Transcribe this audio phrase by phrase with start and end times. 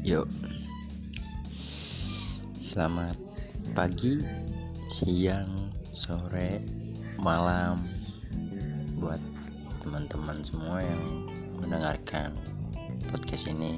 [0.00, 0.24] Yuk.
[2.64, 3.20] Selamat
[3.76, 4.16] pagi,
[4.96, 6.64] siang, sore,
[7.20, 7.84] malam.
[8.96, 9.20] Buat
[9.84, 11.28] teman-teman semua yang
[11.60, 12.32] mendengarkan
[13.12, 13.76] podcast ini.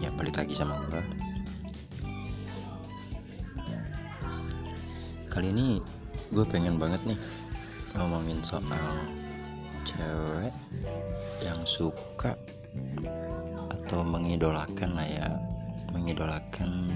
[0.00, 1.04] Ya balik lagi sama gue
[5.28, 5.84] Kali ini
[6.32, 7.20] gue pengen banget nih
[7.92, 8.64] ngomongin soal
[9.86, 10.52] cewek
[11.40, 12.36] yang suka
[13.70, 15.28] atau mengidolakan lah ya
[15.90, 16.94] mengidolakan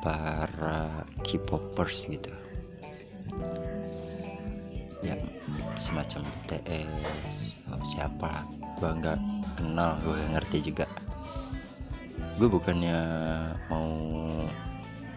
[0.00, 2.32] para K-popers gitu.
[5.04, 5.20] Ya
[5.76, 8.30] semacam BTS atau siapa
[8.80, 9.20] gue nggak
[9.60, 10.86] kenal gue gak ngerti juga.
[12.40, 12.98] Gue bukannya
[13.68, 13.92] mau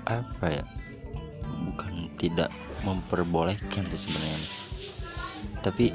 [0.08, 0.64] apa ya
[1.68, 2.52] bukan tidak
[2.84, 4.67] memperbolehkan sih sebenarnya
[5.62, 5.94] tapi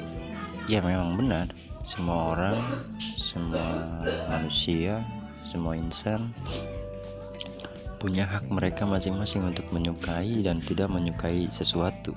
[0.67, 1.47] ya memang benar.
[1.83, 2.57] Semua orang
[3.19, 3.99] semua
[4.31, 5.03] manusia
[5.43, 6.31] semua insan
[7.99, 12.15] punya hak mereka masing-masing untuk menyukai dan tidak menyukai sesuatu.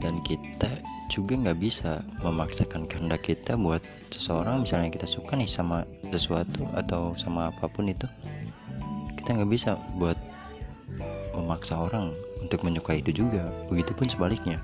[0.00, 0.68] Dan kita
[1.12, 7.12] juga nggak bisa memaksakan kehendak kita buat seseorang misalnya kita suka nih sama sesuatu atau
[7.20, 8.08] sama apa pun itu
[9.20, 10.16] kita nggak bisa buat
[11.36, 13.48] memaksa orang untuk menyukai itu juga.
[13.70, 14.58] Begitupun sebaliknya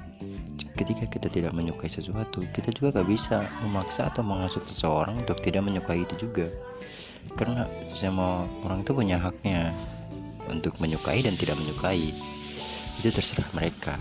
[0.75, 5.63] ketika kita tidak menyukai sesuatu kita juga gak bisa memaksa atau mengasut seseorang untuk tidak
[5.63, 6.51] menyukai itu juga.
[7.37, 9.71] Karena semua orang itu punya haknya
[10.49, 12.11] untuk menyukai dan tidak menyukai.
[12.99, 13.95] Itu terserah mereka.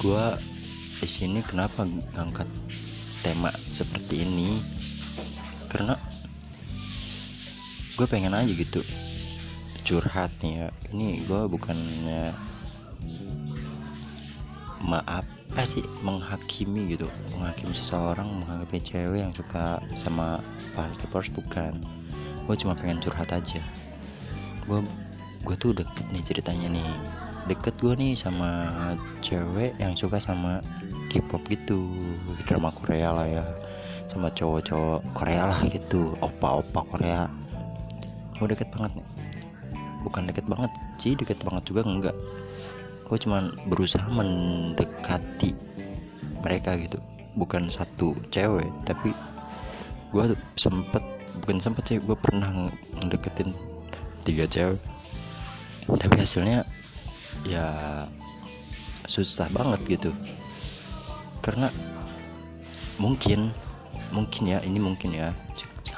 [0.00, 0.40] Gua
[1.00, 2.48] di sini kenapa ngangkat
[3.20, 4.58] tema seperti ini?
[5.70, 5.94] Karena
[7.94, 8.80] gue pengen aja gitu
[9.84, 10.68] curhat nih ya.
[10.92, 12.32] Ini gue bukannya
[14.80, 17.10] maaf apa sih menghakimi gitu.
[17.34, 20.38] Menghakimi seseorang menghakimi cewek yang suka sama
[20.78, 21.74] para Kepers bukan.
[22.46, 23.58] Gue cuma pengen curhat aja.
[24.70, 24.86] Gue
[25.42, 26.90] gue tuh deket nih ceritanya nih.
[27.50, 28.70] Deket gue nih sama
[29.26, 30.62] cewek yang suka sama
[31.10, 31.90] K-pop gitu.
[32.46, 33.44] Drama Korea lah ya.
[34.06, 36.14] Sama cowok-cowok Korea lah gitu.
[36.22, 37.26] Opa-opa Korea.
[38.38, 39.06] Gue deket banget nih.
[40.06, 40.70] Bukan deket banget
[41.02, 42.16] sih deket banget juga enggak
[43.10, 45.50] gue cuman berusaha mendekati
[46.46, 47.02] mereka gitu.
[47.34, 49.10] Bukan satu cewek tapi
[50.14, 51.02] gue sempet
[51.42, 52.70] bukan sempet sih gue pernah
[53.02, 53.50] ngedeketin
[54.22, 54.78] tiga cewek.
[55.90, 56.62] Tapi hasilnya
[57.42, 57.66] ya
[59.10, 60.14] susah banget gitu.
[61.42, 61.66] Karena
[63.02, 63.50] mungkin
[64.14, 65.34] mungkin ya ini mungkin ya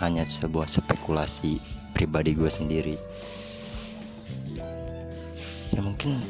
[0.01, 1.61] hanya sebuah spekulasi
[1.93, 2.97] pribadi gue sendiri.
[5.77, 6.25] Ya mungkin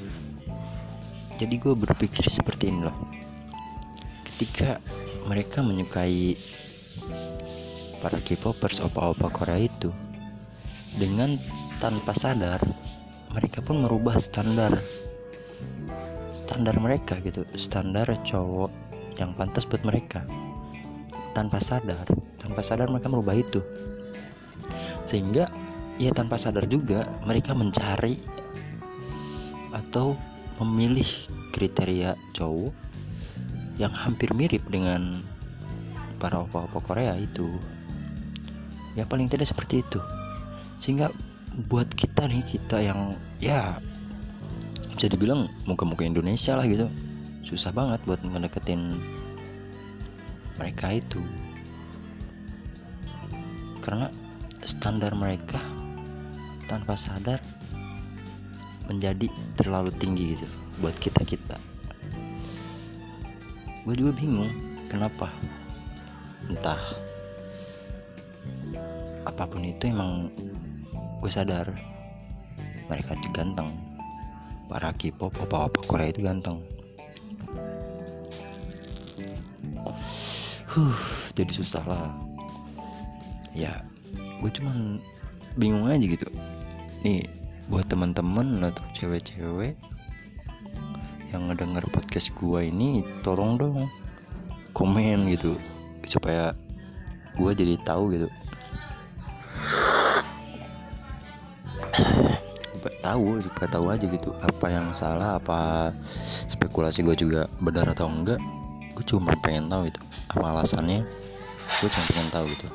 [1.43, 2.95] jadi gue berpikir seperti ini loh.
[4.23, 4.79] Ketika
[5.27, 6.39] mereka menyukai
[7.99, 9.91] para K-popers opa-opa Korea itu
[11.03, 11.35] dengan
[11.83, 12.63] tanpa sadar
[13.35, 14.79] mereka pun merubah standar.
[16.47, 17.43] Standar mereka gitu.
[17.59, 18.71] Standar cowok
[19.19, 20.23] yang pantas buat mereka.
[21.35, 22.07] Tanpa sadar
[22.39, 23.59] tanpa sadar mereka merubah itu.
[25.11, 25.51] Sehingga
[25.99, 28.19] ya tanpa sadar juga mereka mencari
[29.73, 30.15] atau
[30.63, 31.07] memilih
[31.51, 32.75] kriteria cowok
[33.77, 35.23] yang hampir mirip dengan
[36.23, 37.51] para opa-opa Korea itu.
[38.95, 39.99] Ya paling tidak seperti itu.
[40.79, 41.11] Sehingga
[41.69, 43.83] buat kita nih kita yang ya
[44.95, 46.87] bisa dibilang muka-muka Indonesia lah gitu
[47.53, 48.97] susah banget buat mendeketin
[50.57, 51.21] mereka itu.
[53.85, 54.09] Karena
[54.65, 55.61] standar mereka
[56.71, 57.43] tanpa sadar
[58.91, 60.47] menjadi terlalu tinggi gitu
[60.81, 61.57] buat kita kita
[63.83, 64.53] gue juga bingung
[64.87, 65.27] kenapa.
[66.47, 66.79] Entah
[69.27, 70.31] apa pun itu emang
[71.19, 71.67] gue sadar
[72.87, 73.71] mereka itu ganteng.
[74.71, 76.63] Para K-pop apa-apa Korea itu ganteng.
[80.71, 80.99] Huh
[81.35, 82.15] jadi susah lah.
[83.51, 83.83] Ya
[84.39, 85.03] gue cuman
[85.59, 86.31] bingung aja gitu.
[87.03, 87.27] Nih
[87.71, 89.79] buat teman-teman atau cewek-cewek
[91.31, 93.89] yang ngedenger podcast gua ini tolong dong
[94.75, 95.57] komen gitu
[96.05, 96.57] supaya
[97.37, 98.29] gua jadi tahu gitu.
[103.03, 105.91] Tahu supaya tahu aja gitu apa yang salah apa
[106.47, 108.39] spekulasi gue juga benar atau enggak.
[108.95, 110.01] Gue cuma pengen tahu itu
[110.31, 111.03] apa alasannya.
[111.83, 112.67] Gue cuma pengen tahu gitu.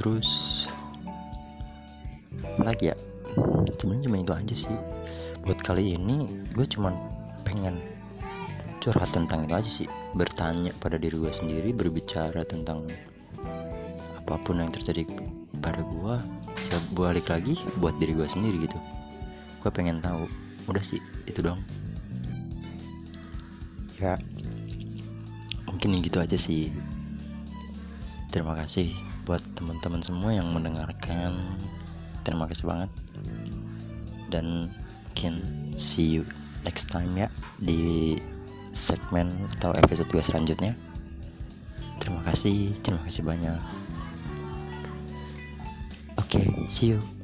[0.00, 0.28] Terus
[2.58, 2.96] apa lagi ya?
[3.78, 4.78] Sebenarnya cuma itu aja sih.
[5.46, 6.90] Buat kali ini gue cuma
[7.46, 7.78] pengen
[8.82, 9.86] curhat tentang itu aja sih.
[10.18, 12.90] Bertanya pada diri gue sendiri berbicara tentang
[14.18, 15.06] apa pun yang terjadi
[15.62, 16.14] pada gue
[16.74, 18.74] ya balik lagi buat diri gue sendiri gitu.
[19.62, 20.26] Gue pengen tahu.
[20.66, 20.98] Udah sih
[21.30, 21.62] itu dong
[24.02, 24.14] ya
[25.66, 26.74] mungkin gitu aja sih.
[28.34, 28.94] Terima kasih
[29.26, 31.38] buat teman-teman semua yang mendengarkan
[32.22, 32.90] terima kasih banget.
[34.28, 34.68] Dan
[35.18, 35.42] mungkin
[35.74, 36.22] see you
[36.62, 37.26] next time ya
[37.58, 38.14] di
[38.70, 40.78] segmen atau episode gue selanjutnya.
[41.98, 43.58] Terima kasih terima kasih banyak.
[46.18, 47.17] Oke okay, see you